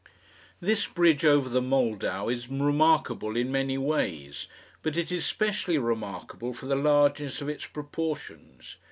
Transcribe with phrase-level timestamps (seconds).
[0.59, 4.47] This bridge over the Moldau is remarkable in many ways,
[4.81, 8.77] but it is specially remarkable for the largeness of its proportions.